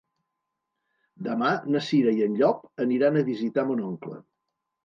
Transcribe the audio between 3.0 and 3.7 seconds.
a visitar